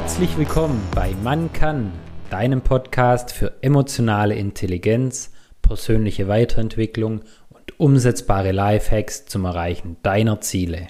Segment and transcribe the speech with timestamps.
[0.00, 1.90] Herzlich willkommen bei Man kann,
[2.30, 10.86] deinem Podcast für emotionale Intelligenz, persönliche Weiterentwicklung und umsetzbare Lifehacks zum Erreichen deiner Ziele.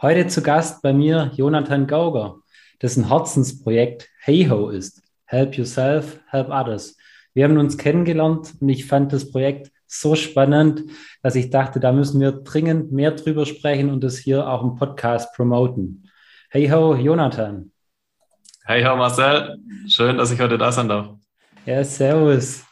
[0.00, 2.36] Heute zu Gast bei mir Jonathan Gauger,
[2.80, 5.02] dessen Herzensprojekt HeyHo ist.
[5.26, 6.96] Help Yourself, Help Others.
[7.34, 10.84] Wir haben uns kennengelernt und ich fand das Projekt so spannend,
[11.22, 14.76] dass ich dachte, da müssen wir dringend mehr drüber sprechen und das hier auch im
[14.76, 16.10] Podcast promoten.
[16.48, 17.73] Hey ho, Jonathan.
[18.66, 19.58] Hey ho, Marcel.
[19.88, 21.10] Schön, dass ich heute da sein darf.
[21.66, 22.64] Ja, servus.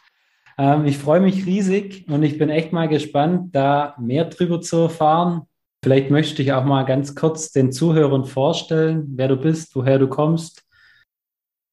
[0.57, 4.77] Ähm, ich freue mich riesig und ich bin echt mal gespannt, da mehr drüber zu
[4.77, 5.43] erfahren.
[5.83, 10.07] Vielleicht möchte ich auch mal ganz kurz den Zuhörern vorstellen, wer du bist, woher du
[10.07, 10.63] kommst.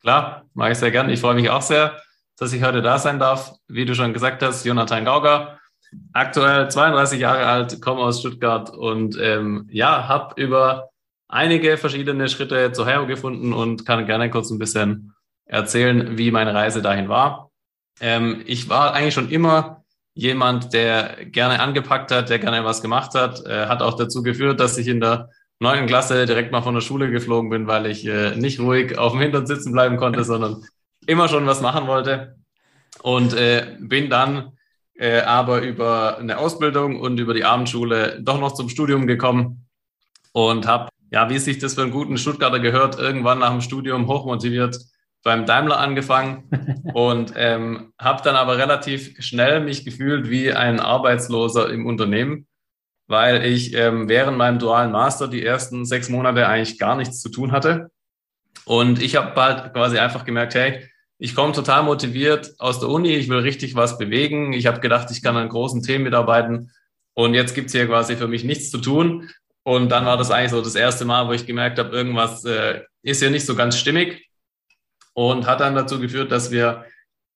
[0.02, 1.08] Klar, mache ich sehr gern.
[1.08, 1.96] Ich freue mich auch sehr,
[2.36, 3.54] dass ich heute da sein darf.
[3.68, 5.58] Wie du schon gesagt hast, Jonathan Gauger,
[6.12, 10.90] aktuell 32 Jahre alt, komme aus Stuttgart und ähm, ja, habe über
[11.30, 15.14] einige verschiedene Schritte zur Hero gefunden und kann gerne kurz ein bisschen
[15.46, 17.50] erzählen, wie meine Reise dahin war.
[18.00, 23.14] Ähm, ich war eigentlich schon immer jemand, der gerne angepackt hat, der gerne was gemacht
[23.14, 26.74] hat, äh, hat auch dazu geführt, dass ich in der neunten Klasse direkt mal von
[26.74, 30.24] der Schule geflogen bin, weil ich äh, nicht ruhig auf dem Hintern sitzen bleiben konnte,
[30.24, 30.64] sondern
[31.06, 32.36] immer schon was machen wollte.
[33.02, 34.52] Und äh, bin dann
[34.94, 39.68] äh, aber über eine Ausbildung und über die Abendschule doch noch zum Studium gekommen
[40.32, 44.06] und habe, ja, wie sich das für einen guten Stuttgarter gehört, irgendwann nach dem Studium
[44.06, 44.78] hochmotiviert
[45.22, 46.48] beim Daimler angefangen
[46.94, 52.46] und ähm, habe dann aber relativ schnell mich gefühlt wie ein Arbeitsloser im Unternehmen,
[53.06, 57.28] weil ich ähm, während meinem dualen Master die ersten sechs Monate eigentlich gar nichts zu
[57.28, 57.90] tun hatte.
[58.64, 60.88] Und ich habe bald quasi einfach gemerkt, hey,
[61.18, 64.54] ich komme total motiviert aus der Uni, ich will richtig was bewegen.
[64.54, 66.70] Ich habe gedacht, ich kann an großen Themen mitarbeiten
[67.12, 69.28] und jetzt gibt's hier quasi für mich nichts zu tun.
[69.70, 72.80] Und dann war das eigentlich so das erste Mal, wo ich gemerkt habe, irgendwas äh,
[73.02, 74.28] ist hier nicht so ganz stimmig
[75.12, 76.86] und hat dann dazu geführt, dass wir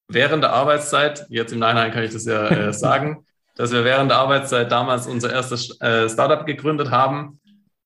[0.08, 3.24] während der Arbeitszeit, jetzt im Nachhinein kann ich das ja äh, sagen,
[3.54, 7.38] dass wir während der Arbeitszeit damals unser erstes äh, Startup gegründet haben.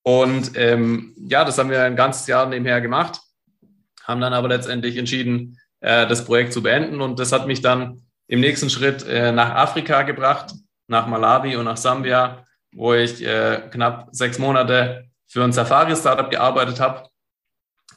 [0.03, 3.21] Und ähm, ja, das haben wir ein ganzes Jahr nebenher gemacht,
[4.05, 7.03] haben dann aber letztendlich entschieden, äh, das Projekt zu beenden.
[7.03, 10.55] Und das hat mich dann im nächsten Schritt äh, nach Afrika gebracht,
[10.87, 16.81] nach Malawi und nach Sambia, wo ich äh, knapp sechs Monate für ein Safari-Startup gearbeitet
[16.81, 17.09] habe.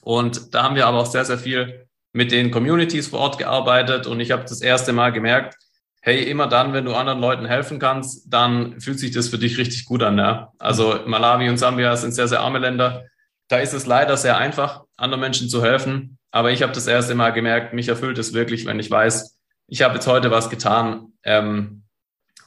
[0.01, 4.07] Und da haben wir aber auch sehr, sehr viel mit den Communities vor Ort gearbeitet.
[4.07, 5.55] Und ich habe das erste Mal gemerkt,
[6.01, 9.57] hey, immer dann, wenn du anderen Leuten helfen kannst, dann fühlt sich das für dich
[9.57, 10.17] richtig gut an.
[10.17, 10.51] Ja?
[10.57, 13.05] Also Malawi und Sambia sind sehr, sehr arme Länder.
[13.47, 16.17] Da ist es leider sehr einfach, anderen Menschen zu helfen.
[16.31, 19.81] Aber ich habe das erste Mal gemerkt, mich erfüllt es wirklich, wenn ich weiß, ich
[19.83, 21.83] habe jetzt heute was getan, ähm,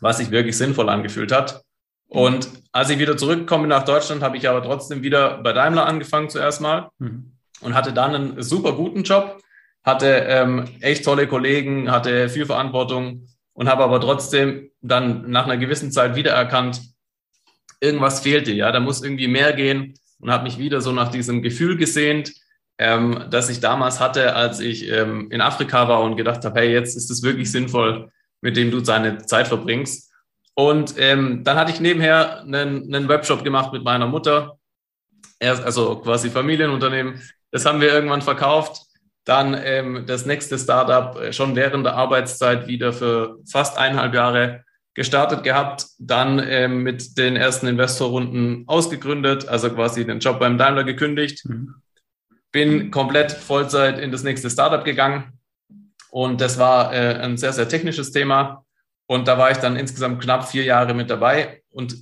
[0.01, 1.64] was sich wirklich sinnvoll angefühlt hat.
[2.15, 5.87] Und als ich wieder zurückgekommen bin nach Deutschland, habe ich aber trotzdem wieder bei Daimler
[5.87, 7.33] angefangen zuerst mal mhm.
[7.61, 9.43] und hatte dann einen super guten Job,
[9.83, 15.57] hatte ähm, echt tolle Kollegen, hatte viel Verantwortung und habe aber trotzdem dann nach einer
[15.57, 16.83] gewissen Zeit wiedererkannt,
[17.81, 21.43] irgendwas fehlte, ja, da muss irgendwie mehr gehen und habe mich wieder so nach diesem
[21.43, 22.33] Gefühl gesehnt,
[22.79, 26.73] ähm, das ich damals hatte, als ich ähm, in Afrika war und gedacht habe, hey,
[26.73, 28.09] jetzt ist es wirklich sinnvoll,
[28.41, 30.13] mit dem du deine Zeit verbringst.
[30.55, 34.59] Und ähm, dann hatte ich nebenher einen, einen Webshop gemacht mit meiner Mutter,
[35.41, 37.21] Erst, also quasi Familienunternehmen.
[37.51, 38.83] Das haben wir irgendwann verkauft.
[39.25, 44.65] Dann ähm, das nächste Startup äh, schon während der Arbeitszeit wieder für fast eineinhalb Jahre
[44.95, 50.85] gestartet gehabt, dann ähm, mit den ersten Investorrunden ausgegründet, also quasi den Job beim Daimler
[50.85, 51.45] gekündigt.
[51.47, 51.75] Mhm
[52.55, 55.41] bin komplett Vollzeit in das nächste Startup gegangen
[56.11, 58.64] und das war äh, ein sehr, sehr technisches Thema.
[59.07, 61.63] Und da war ich dann insgesamt knapp vier Jahre mit dabei.
[61.71, 61.97] Und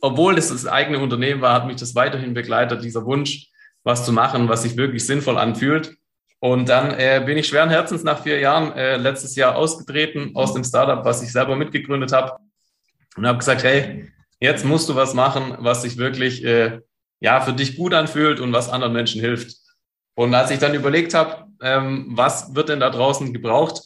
[0.00, 3.48] obwohl es das eigene Unternehmen war, hat mich das weiterhin begleitet, dieser Wunsch,
[3.82, 5.96] was zu machen, was sich wirklich sinnvoll anfühlt.
[6.40, 10.52] Und dann äh, bin ich schweren Herzens nach vier Jahren äh, letztes Jahr ausgetreten aus
[10.52, 12.36] dem Startup, was ich selber mitgegründet habe
[13.16, 16.80] und habe gesagt, hey, jetzt musst du was machen, was sich wirklich äh,
[17.20, 19.56] ja für dich gut anfühlt und was anderen Menschen hilft.
[20.14, 23.82] Und als ich dann überlegt habe, ähm, was wird denn da draußen gebraucht,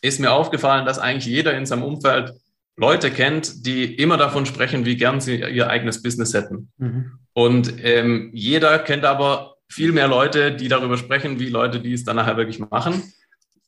[0.00, 2.32] ist mir aufgefallen, dass eigentlich jeder in seinem Umfeld
[2.76, 6.72] Leute kennt, die immer davon sprechen, wie gern sie ihr eigenes Business hätten.
[6.78, 7.12] Mhm.
[7.34, 12.04] Und ähm, jeder kennt aber viel mehr Leute, die darüber sprechen, wie Leute, die es
[12.04, 13.12] dann nachher wirklich machen.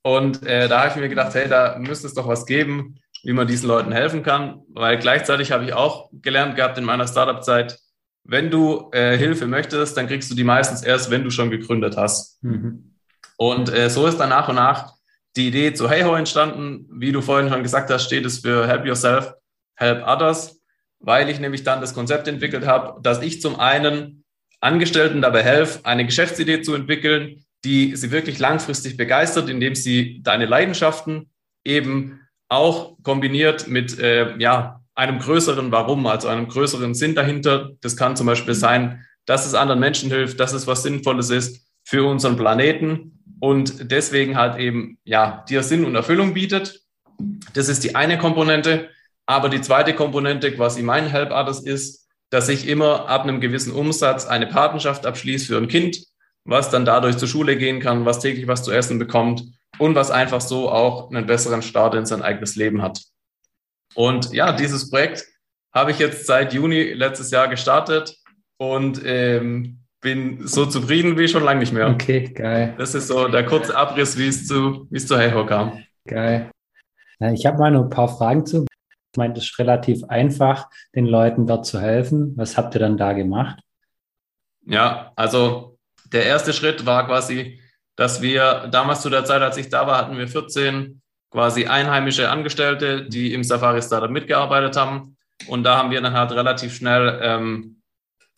[0.03, 3.33] Und äh, da habe ich mir gedacht, hey, da müsste es doch was geben, wie
[3.33, 7.79] man diesen Leuten helfen kann, weil gleichzeitig habe ich auch gelernt gehabt in meiner Startup-Zeit,
[8.25, 11.97] wenn du äh, Hilfe möchtest, dann kriegst du die meistens erst, wenn du schon gegründet
[11.97, 12.43] hast.
[12.43, 12.95] Mhm.
[13.37, 14.95] Und äh, so ist dann nach und nach
[15.37, 16.87] die Idee zu HeyHo entstanden.
[16.91, 19.35] Wie du vorhin schon gesagt hast, steht es für Help Yourself,
[19.77, 20.61] Help Others,
[21.01, 24.25] weil ich nämlich dann das Konzept entwickelt habe, dass ich zum einen
[24.61, 30.47] Angestellten dabei helfe, eine Geschäftsidee zu entwickeln, die sie wirklich langfristig begeistert, indem sie deine
[30.47, 31.31] Leidenschaften
[31.65, 37.71] eben auch kombiniert mit äh, ja, einem größeren Warum, also einem größeren Sinn dahinter.
[37.81, 41.67] Das kann zum Beispiel sein, dass es anderen Menschen hilft, dass es was Sinnvolles ist
[41.85, 46.81] für unseren Planeten und deswegen halt eben ja dir Sinn und Erfüllung bietet.
[47.55, 48.89] Das ist die eine Komponente.
[49.27, 53.73] Aber die zweite Komponente, quasi mein Help Others, ist, dass ich immer ab einem gewissen
[53.73, 56.05] Umsatz eine Patenschaft abschließe für ein Kind,
[56.45, 59.43] was dann dadurch zur Schule gehen kann, was täglich was zu essen bekommt
[59.79, 63.03] und was einfach so auch einen besseren Start in sein eigenes Leben hat.
[63.97, 65.25] Und ja, dieses Projekt
[65.75, 68.17] habe ich jetzt seit Juni letztes Jahr gestartet
[68.57, 71.89] und ähm, bin so zufrieden wie schon lange nicht mehr.
[71.89, 72.75] Okay, geil.
[72.77, 75.83] Das ist so der kurze Abriss, wie es zu, wie es zu Heyho kam.
[76.07, 76.51] Geil.
[77.33, 78.67] Ich habe mal noch ein paar Fragen zu.
[79.13, 82.33] Ich meine, es ist relativ einfach, den Leuten dort zu helfen.
[82.37, 83.61] Was habt ihr dann da gemacht?
[84.67, 85.79] Ja, also
[86.13, 87.61] der erste Schritt war quasi,
[87.95, 91.01] dass wir damals zu der Zeit, als ich da war, hatten wir 14
[91.31, 95.17] quasi einheimische Angestellte, die im Safari Startup mitgearbeitet haben.
[95.47, 97.82] Und da haben wir dann halt relativ schnell ähm,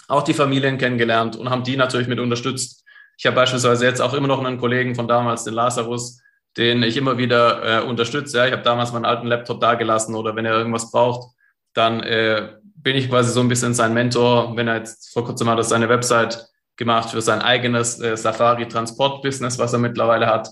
[0.09, 2.85] auch die Familien kennengelernt und haben die natürlich mit unterstützt.
[3.17, 6.21] Ich habe beispielsweise jetzt auch immer noch einen Kollegen von damals, den Lazarus,
[6.57, 8.39] den ich immer wieder äh, unterstütze.
[8.39, 11.35] Ja, ich habe damals meinen alten Laptop da gelassen oder wenn er irgendwas braucht,
[11.75, 14.57] dann äh, bin ich quasi so ein bisschen sein Mentor.
[14.57, 16.47] Wenn er jetzt vor kurzem hat er seine Website
[16.77, 20.49] gemacht für sein eigenes äh, Safari-Transport-Business, was er mittlerweile hat.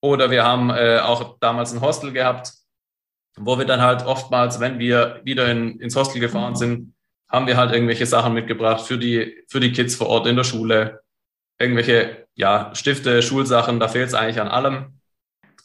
[0.00, 2.52] Oder wir haben äh, auch damals ein Hostel gehabt,
[3.36, 6.94] wo wir dann halt oftmals, wenn wir wieder in, ins Hostel gefahren sind,
[7.28, 10.44] haben wir halt irgendwelche Sachen mitgebracht für die, für die Kids vor Ort in der
[10.44, 11.02] Schule.
[11.58, 15.00] Irgendwelche ja, Stifte, Schulsachen, da fehlt es eigentlich an allem.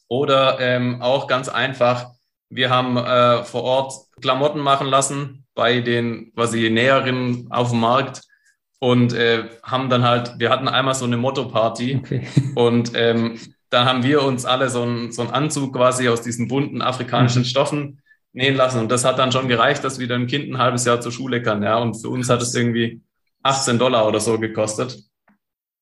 [0.08, 2.12] Oder ähm, auch ganz einfach,
[2.50, 8.22] wir haben äh, vor Ort Klamotten machen lassen bei den quasi Näherinnen auf dem Markt
[8.80, 12.28] und äh, haben dann halt, wir hatten einmal so eine Motto-Party okay.
[12.56, 13.40] und ähm,
[13.70, 17.44] dann haben wir uns alle so einen, so einen Anzug quasi aus diesen bunten afrikanischen
[17.44, 17.48] mhm.
[17.48, 18.03] Stoffen
[18.34, 18.80] nähen lassen.
[18.80, 21.42] Und das hat dann schon gereicht, dass wieder ein Kind ein halbes Jahr zur Schule
[21.42, 21.64] kann.
[21.64, 23.02] Ja, und für uns hat es irgendwie
[23.44, 24.98] 18 Dollar oder so gekostet.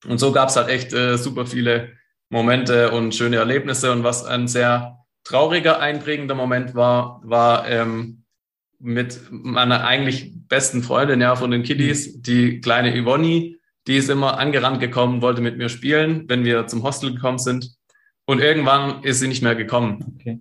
[0.08, 1.94] Und so gab es halt echt äh, super viele
[2.30, 3.92] Momente und schöne Erlebnisse.
[3.92, 8.24] Und was ein sehr trauriger, einprägender Moment war, war ähm,
[8.80, 12.22] mit meiner eigentlich besten Freundin ja von den Kiddies, mhm.
[12.24, 13.56] die kleine Yvonne,
[13.88, 17.76] die ist immer angerannt gekommen, wollte mit mir spielen, wenn wir zum Hostel gekommen sind.
[18.26, 20.16] Und irgendwann ist sie nicht mehr gekommen.
[20.20, 20.40] Okay.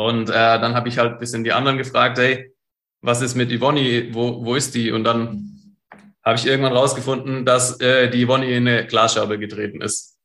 [0.00, 2.54] Und äh, dann habe ich halt ein bisschen die anderen gefragt, hey,
[3.02, 4.90] was ist mit Yvonne, wo, wo ist die?
[4.92, 5.76] Und dann
[6.24, 10.18] habe ich irgendwann rausgefunden, dass äh, die Yvonne in eine Glasscherbe getreten ist.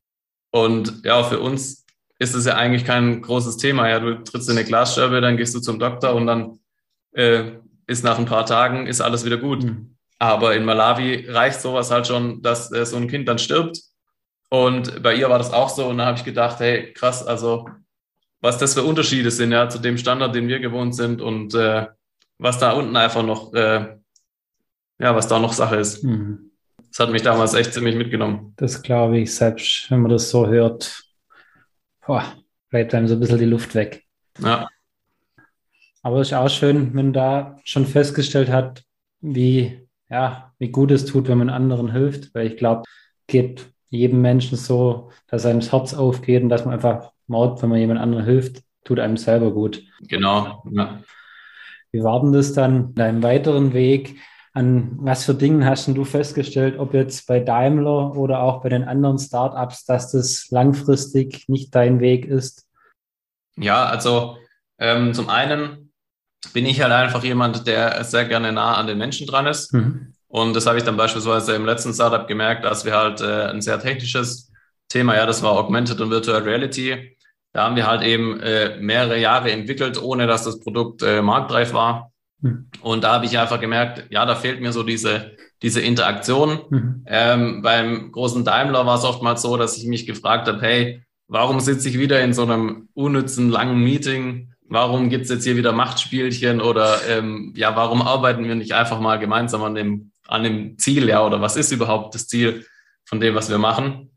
[0.52, 1.86] Und ja, für uns
[2.20, 3.90] ist es ja eigentlich kein großes Thema.
[3.90, 6.60] Ja, du trittst in eine Glasscherbe, dann gehst du zum Doktor und dann
[7.12, 7.52] äh,
[7.88, 9.64] ist nach ein paar Tagen ist alles wieder gut.
[9.64, 9.98] Mhm.
[10.20, 13.80] Aber in Malawi reicht sowas halt schon, dass äh, so ein Kind dann stirbt
[14.50, 15.88] und bei ihr war das auch so.
[15.88, 17.68] Und da habe ich gedacht, hey, krass, also
[18.46, 21.88] was das für Unterschiede sind, ja, zu dem Standard, den wir gewohnt sind und äh,
[22.38, 23.98] was da unten einfach noch, äh,
[25.00, 26.04] ja, was da noch Sache ist.
[26.04, 26.52] Mhm.
[26.90, 28.54] Das hat mich damals echt ziemlich mitgenommen.
[28.58, 31.04] Das glaube ich, selbst wenn man das so hört,
[32.06, 32.24] boah,
[32.70, 34.04] bleibt einem so ein bisschen die Luft weg.
[34.40, 34.68] Ja.
[36.04, 38.84] Aber es ist auch schön, wenn da schon festgestellt hat,
[39.22, 42.84] wie, ja, wie gut es tut, wenn man anderen hilft, weil ich glaube,
[43.26, 47.70] geht jedem Menschen so, dass einem das Herz aufgeht und dass man einfach merkt, wenn
[47.70, 49.84] man jemand anderem hilft, tut einem selber gut.
[50.02, 50.64] Genau.
[50.72, 51.00] Ja.
[51.92, 54.18] Wie war denn das dann in deinem weiteren Weg?
[54.54, 58.84] An was für Dingen hast du festgestellt, ob jetzt bei Daimler oder auch bei den
[58.84, 62.66] anderen Startups, dass das langfristig nicht dein Weg ist?
[63.58, 64.38] Ja, also
[64.78, 65.92] ähm, zum einen
[66.54, 69.74] bin ich halt einfach jemand, der sehr gerne nah an den Menschen dran ist.
[69.74, 70.14] Mhm.
[70.28, 73.62] Und das habe ich dann beispielsweise im letzten Startup gemerkt, dass wir halt äh, ein
[73.62, 74.52] sehr technisches
[74.90, 77.15] Thema, ja, das war Augmented und Virtual Reality.
[77.56, 81.74] Da haben wir halt eben äh, mehrere Jahre entwickelt, ohne dass das Produkt äh, marktreif
[81.74, 82.12] war.
[82.42, 82.68] Mhm.
[82.82, 86.60] Und da habe ich einfach gemerkt, ja, da fehlt mir so diese, diese Interaktion.
[86.70, 87.06] Mhm.
[87.08, 91.62] Ähm, beim großen Daimler war es oftmals so, dass ich mich gefragt habe, hey, warum
[91.62, 94.52] sitze ich wieder in so einem unnützen langen Meeting?
[94.68, 99.00] Warum gibt es jetzt hier wieder Machtspielchen oder ähm, ja, warum arbeiten wir nicht einfach
[99.00, 102.66] mal gemeinsam an dem an dem Ziel, ja, oder was ist überhaupt das Ziel
[103.06, 104.12] von dem, was wir machen.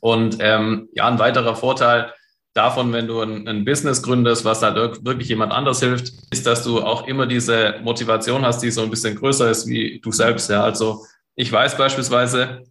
[0.00, 2.12] Und ähm, ja, ein weiterer Vorteil
[2.54, 6.64] davon, wenn du ein, ein, Business gründest, was halt wirklich jemand anders hilft, ist, dass
[6.64, 10.50] du auch immer diese Motivation hast, die so ein bisschen größer ist wie du selbst.
[10.50, 11.04] Ja, also
[11.36, 12.64] ich weiß beispielsweise,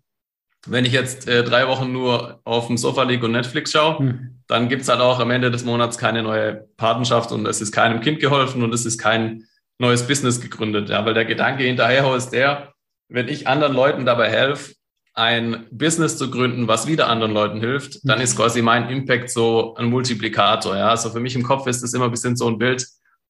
[0.67, 4.41] wenn ich jetzt äh, drei Wochen nur auf dem Sofa liege und Netflix schaue, hm.
[4.47, 8.01] dann gibt's halt auch am Ende des Monats keine neue Patenschaft und es ist keinem
[8.01, 9.45] Kind geholfen und es ist kein
[9.79, 10.89] neues Business gegründet.
[10.89, 12.73] Ja, weil der Gedanke hinterher ist der,
[13.07, 14.73] wenn ich anderen Leuten dabei helfe,
[15.19, 19.75] ein Business zu gründen, was wieder anderen Leuten hilft, dann ist quasi mein Impact so
[19.75, 20.77] ein Multiplikator.
[20.77, 22.87] Ja, also für mich im Kopf ist es immer ein bisschen so ein Bild.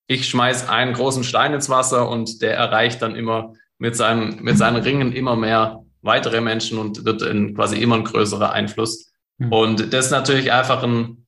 [0.08, 4.58] Ich schmeiß einen großen Stein ins Wasser und der erreicht dann immer mit seinen, mit
[4.58, 9.12] seinen Ringen immer mehr weitere Menschen und wird in quasi immer ein größerer Einfluss.
[9.38, 9.52] Mhm.
[9.52, 11.26] Und das ist natürlich einfach ein,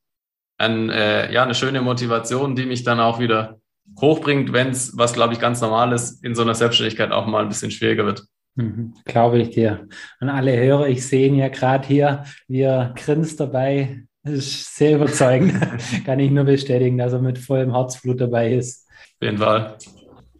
[0.57, 3.59] ein, äh, ja, eine schöne Motivation, die mich dann auch wieder
[3.99, 7.41] hochbringt, wenn es, was glaube ich ganz normal ist, in so einer Selbstständigkeit auch mal
[7.41, 8.25] ein bisschen schwieriger wird.
[8.55, 9.87] Mhm, Glaube ich dir.
[10.19, 14.03] Und alle Hörer, ich sehe ihn ja gerade hier, wie er grinst dabei.
[14.23, 15.53] Das ist sehr überzeugend.
[16.05, 18.87] Kann ich nur bestätigen, dass er mit vollem Herzblut dabei ist.
[18.89, 19.77] Auf jeden Fall.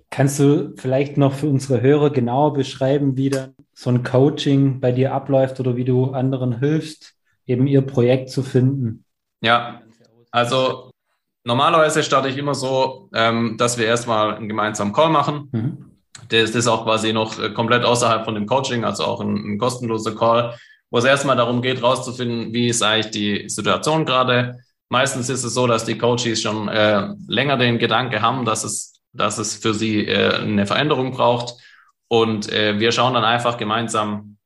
[0.09, 4.91] Kannst du vielleicht noch für unsere Hörer genauer beschreiben, wie dann so ein Coaching bei
[4.91, 7.15] dir abläuft oder wie du anderen hilfst,
[7.45, 9.05] eben ihr Projekt zu finden?
[9.41, 9.81] Ja,
[10.31, 10.91] also
[11.45, 15.49] normalerweise starte ich immer so, ähm, dass wir erstmal einen gemeinsamen Call machen.
[15.53, 15.90] Mhm.
[16.29, 19.57] Das ist auch quasi noch äh, komplett außerhalb von dem Coaching, also auch ein, ein
[19.57, 20.57] kostenloser Call,
[20.89, 24.59] wo es erstmal darum geht, rauszufinden, wie ist eigentlich die Situation gerade.
[24.89, 29.01] Meistens ist es so, dass die Coaches schon äh, länger den Gedanke haben, dass es,
[29.13, 31.55] dass es für sie äh, eine Veränderung braucht.
[32.09, 34.37] Und äh, wir schauen dann einfach gemeinsam,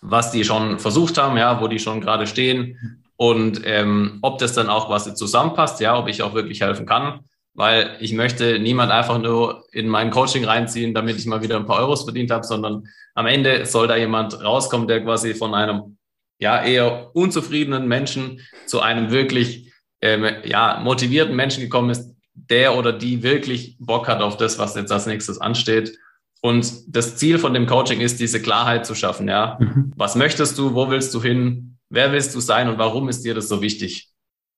[0.00, 4.52] was die schon versucht haben, ja, wo die schon gerade stehen und ähm, ob das
[4.52, 7.24] dann auch quasi zusammenpasst, ja, ob ich auch wirklich helfen kann
[7.58, 11.66] weil ich möchte niemand einfach nur in mein Coaching reinziehen, damit ich mal wieder ein
[11.66, 12.86] paar Euros verdient habe, sondern
[13.16, 15.98] am Ende soll da jemand rauskommen, der quasi von einem
[16.38, 22.92] ja eher unzufriedenen Menschen zu einem wirklich ähm, ja motivierten Menschen gekommen ist, der oder
[22.92, 25.98] die wirklich Bock hat auf das, was jetzt als nächstes ansteht.
[26.40, 29.26] Und das Ziel von dem Coaching ist, diese Klarheit zu schaffen.
[29.26, 29.92] Ja, mhm.
[29.96, 30.74] was möchtest du?
[30.74, 31.76] Wo willst du hin?
[31.90, 32.68] Wer willst du sein?
[32.68, 34.10] Und warum ist dir das so wichtig?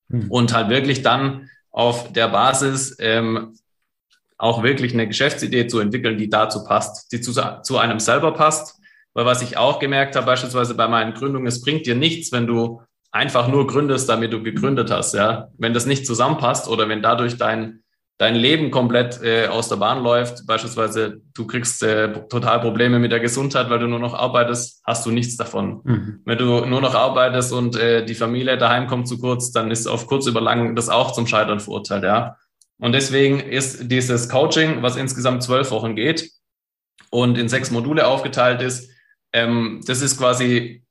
[0.09, 0.29] Mhm.
[0.29, 3.57] Und halt wirklich dann auf der Basis ähm,
[4.37, 8.79] auch wirklich eine Geschäftsidee zu entwickeln, die dazu passt, die zu, zu einem selber passt.
[9.13, 12.47] Weil was ich auch gemerkt habe, beispielsweise bei meinen Gründungen, es bringt dir nichts, wenn
[12.47, 15.13] du einfach nur gründest, damit du gegründet hast.
[15.13, 17.83] Ja, wenn das nicht zusammenpasst oder wenn dadurch dein
[18.17, 23.11] dein Leben komplett äh, aus der Bahn läuft, beispielsweise du kriegst äh, total Probleme mit
[23.11, 25.81] der Gesundheit, weil du nur noch arbeitest, hast du nichts davon.
[25.83, 26.21] Mhm.
[26.25, 29.87] Wenn du nur noch arbeitest und äh, die Familie daheim kommt zu kurz, dann ist
[29.87, 32.37] auf kurz über lang das auch zum Scheitern verurteilt, ja.
[32.79, 36.31] Und deswegen ist dieses Coaching, was insgesamt zwölf Wochen geht
[37.09, 38.91] und in sechs Module aufgeteilt ist,
[39.33, 40.83] ähm, das ist quasi,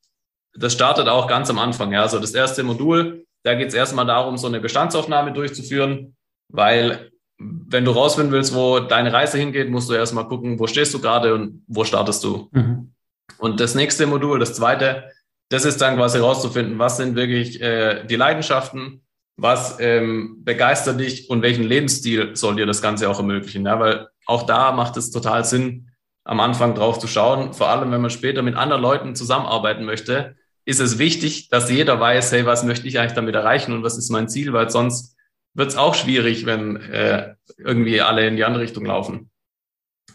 [0.54, 2.02] das startet auch ganz am Anfang, ja.
[2.02, 6.16] Also das erste Modul, da geht es erstmal darum, so eine Bestandsaufnahme durchzuführen,
[6.52, 10.92] weil wenn du rausfinden willst, wo deine Reise hingeht, musst du erstmal gucken, wo stehst
[10.92, 12.48] du gerade und wo startest du.
[12.52, 12.92] Mhm.
[13.38, 15.04] Und das nächste Modul, das zweite,
[15.48, 19.02] das ist dann quasi rauszufinden, was sind wirklich äh, die Leidenschaften,
[19.36, 23.64] was ähm, begeistert dich und welchen Lebensstil soll dir das Ganze auch ermöglichen.
[23.64, 23.80] Ja?
[23.80, 25.90] Weil auch da macht es total Sinn,
[26.24, 27.54] am Anfang drauf zu schauen.
[27.54, 31.98] Vor allem, wenn man später mit anderen Leuten zusammenarbeiten möchte, ist es wichtig, dass jeder
[31.98, 35.16] weiß, hey, was möchte ich eigentlich damit erreichen und was ist mein Ziel, weil sonst
[35.54, 39.30] wird es auch schwierig, wenn äh, irgendwie alle in die andere Richtung laufen.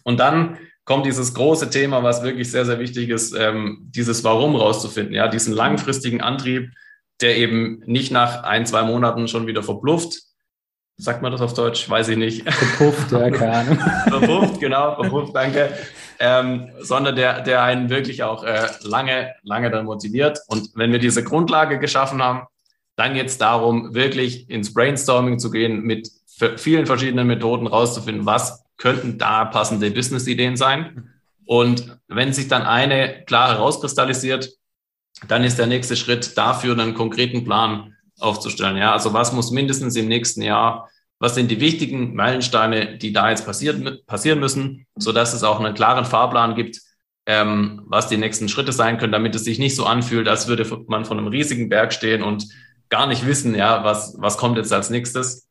[0.04, 4.56] Und dann kommt dieses große Thema, was wirklich sehr, sehr wichtig ist, ähm, dieses Warum
[4.56, 6.72] rauszufinden, ja, diesen langfristigen Antrieb,
[7.22, 10.22] der eben nicht nach ein, zwei Monaten schon wieder verblufft.
[10.98, 11.90] Sagt man das auf Deutsch?
[11.90, 12.50] Weiß ich nicht.
[12.50, 13.80] Verpufft, ja, keine Ahnung.
[14.08, 15.74] verpufft, genau, verpufft, danke.
[16.20, 20.40] Ähm, sondern der, der einen wirklich auch äh, lange, lange dann motiviert.
[20.48, 22.48] Und wenn wir diese Grundlage geschaffen haben,
[22.96, 26.10] dann geht es darum, wirklich ins Brainstorming zu gehen, mit
[26.58, 31.12] vielen verschiedenen Methoden rauszufinden, was könnten da passende Business-Ideen sein.
[31.46, 34.50] Und wenn sich dann eine klar herauskristallisiert,
[35.28, 38.78] dann ist der nächste Schritt dafür, einen konkreten Plan aufzustellen.
[38.78, 43.30] Ja, also was muss mindestens im nächsten Jahr, was sind die wichtigen Meilensteine, die da
[43.30, 46.82] jetzt passiert, passieren müssen, so dass es auch einen klaren Fahrplan gibt,
[47.26, 50.66] ähm, was die nächsten Schritte sein können, damit es sich nicht so anfühlt, als würde
[50.88, 52.48] man von einem riesigen Berg stehen und
[52.96, 55.50] gar nicht wissen, ja, was, was kommt jetzt als nächstes.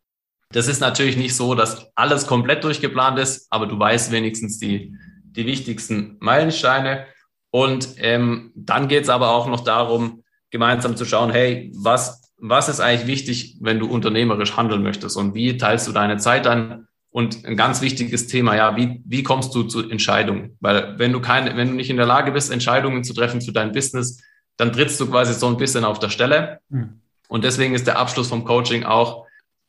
[0.51, 4.97] Das ist natürlich nicht so, dass alles komplett durchgeplant ist, aber du weißt wenigstens die,
[5.25, 7.05] die wichtigsten Meilensteine.
[7.51, 12.71] Und ähm, dann geht es aber auch noch darum, gemeinsam zu schauen, hey, was, was
[12.71, 16.89] ist eigentlich wichtig, wenn du unternehmerisch handeln möchtest und wie teilst du deine Zeit an?
[17.11, 20.57] Und ein ganz wichtiges Thema, ja, wie, wie kommst du zu Entscheidungen?
[20.61, 23.53] Weil wenn du keine, wenn du nicht in der Lage bist, Entscheidungen zu treffen für
[23.53, 24.23] dein Business,
[24.57, 26.61] dann trittst du quasi so ein bisschen auf der Stelle.
[26.71, 27.03] Mhm.
[27.29, 29.27] Und deswegen ist der Abschluss vom Coaching auch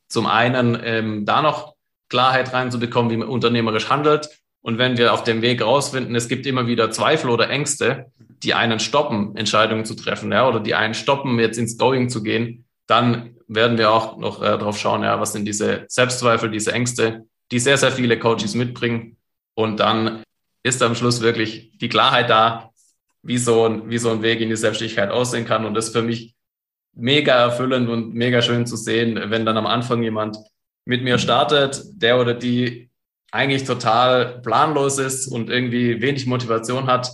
[0.08, 1.74] zum einen ähm, da noch
[2.08, 4.28] Klarheit reinzubekommen, wie man unternehmerisch handelt.
[4.60, 8.06] Und wenn wir auf dem Weg rausfinden, es gibt immer wieder Zweifel oder Ängste,
[8.42, 12.22] die einen stoppen, Entscheidungen zu treffen, ja, oder die einen stoppen, jetzt ins Going zu
[12.22, 16.72] gehen, dann werden wir auch noch äh, darauf schauen, ja, was sind diese Selbstzweifel, diese
[16.72, 19.16] Ängste, die sehr, sehr viele Coaches mitbringen.
[19.54, 20.22] Und dann
[20.62, 22.70] ist am Schluss wirklich die Klarheit da,
[23.22, 25.64] wie so ein, wie so ein Weg in die Selbstständigkeit aussehen kann.
[25.64, 26.35] Und das ist für mich
[26.96, 30.38] mega erfüllend und mega schön zu sehen, wenn dann am Anfang jemand
[30.84, 32.90] mit mir startet, der oder die
[33.30, 37.12] eigentlich total planlos ist und irgendwie wenig Motivation hat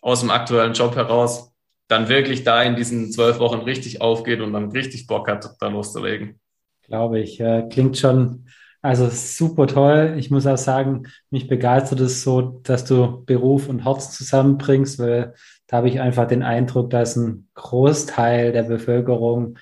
[0.00, 1.50] aus dem aktuellen Job heraus,
[1.88, 5.68] dann wirklich da in diesen zwölf Wochen richtig aufgeht und dann richtig Bock hat, da
[5.68, 6.40] loszulegen.
[6.82, 7.40] Glaube ich.
[7.40, 8.46] Äh, klingt schon
[8.82, 10.16] also super toll.
[10.18, 15.34] Ich muss auch sagen, mich begeistert es so, dass du Beruf und Herz zusammenbringst, weil
[15.72, 19.56] da habe ich einfach den Eindruck, dass ein Großteil der Bevölkerung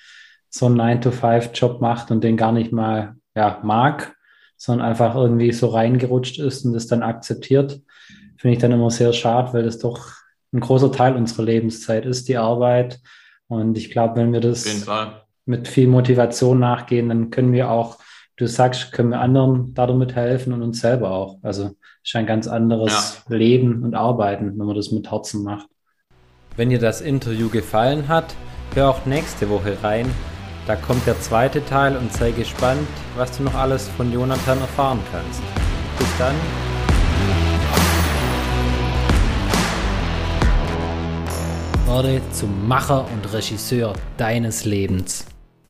[0.49, 4.17] so einen 9-to-5-Job macht und den gar nicht mal ja, mag,
[4.57, 7.81] sondern einfach irgendwie so reingerutscht ist und das dann akzeptiert.
[8.39, 10.11] Finde ich dann immer sehr schade, weil das doch
[10.53, 12.99] ein großer Teil unserer Lebenszeit ist, die Arbeit.
[13.47, 14.65] Und ich glaube, wenn wir das
[15.47, 17.99] mit viel Motivation nachgehen, dann können wir auch
[18.35, 21.39] du sagst, können wir anderen damit helfen und uns selber auch.
[21.43, 23.37] Also ist ein ganz anderes ja.
[23.37, 25.70] Leben und Arbeiten, wenn man das mit Herzen macht.
[26.57, 28.35] Wenn dir das Interview gefallen hat,
[28.75, 30.13] hör auch nächste Woche rein.
[30.67, 35.01] Da kommt der zweite Teil und sei gespannt, was du noch alles von Jonathan erfahren
[35.13, 35.41] kannst.
[35.99, 36.35] Bis dann.
[41.87, 45.30] Werde zum Macher und Regisseur deines Lebens.